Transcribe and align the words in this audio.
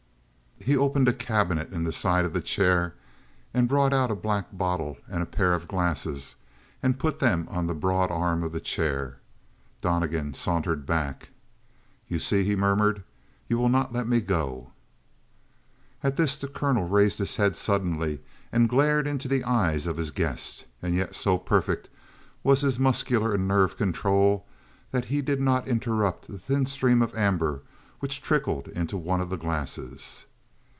He 0.63 0.77
opened 0.77 1.07
a 1.07 1.13
cabinet 1.13 1.73
in 1.73 1.85
the 1.85 1.91
side 1.91 2.23
of 2.23 2.33
the 2.33 2.41
chair 2.41 2.93
and 3.51 3.67
brought 3.67 3.93
out 3.93 4.11
a 4.11 4.15
black 4.15 4.55
bottle 4.55 4.99
and 5.09 5.23
a 5.23 5.25
pair 5.25 5.55
of 5.55 5.67
glasses 5.67 6.35
and 6.83 6.99
put 6.99 7.17
them 7.17 7.47
on 7.49 7.65
the 7.65 7.73
broad 7.73 8.11
arm 8.11 8.43
of 8.43 8.51
the 8.51 8.59
chair. 8.59 9.17
Donnegan 9.81 10.35
sauntered 10.35 10.85
back. 10.85 11.29
"You 12.07 12.19
see," 12.19 12.43
he 12.43 12.55
murmured, 12.55 13.01
"you 13.49 13.57
will 13.57 13.69
not 13.69 13.91
let 13.91 14.07
me 14.07 14.21
go." 14.21 14.71
At 16.03 16.15
this 16.15 16.37
the 16.37 16.47
colonel 16.47 16.87
raised 16.87 17.17
his 17.17 17.37
head 17.37 17.55
suddenly 17.55 18.19
and 18.51 18.69
glared 18.69 19.07
into 19.07 19.27
the 19.27 19.43
eyes 19.43 19.87
of 19.87 19.97
his 19.97 20.11
guest, 20.11 20.65
and 20.79 20.93
yet 20.93 21.15
so 21.15 21.39
perfect 21.39 21.89
was 22.43 22.61
his 22.61 22.77
muscular 22.77 23.33
and 23.33 23.47
nerve 23.47 23.77
control 23.77 24.45
that 24.91 25.05
he 25.05 25.23
did 25.23 25.41
not 25.41 25.67
interrupt 25.67 26.27
the 26.27 26.37
thin 26.37 26.67
stream 26.67 27.01
of 27.01 27.15
amber 27.15 27.63
which 27.99 28.21
trickled 28.21 28.67
into 28.67 28.95
one 28.95 29.21
of 29.21 29.31
the 29.31 29.37
glasses. 29.37 30.27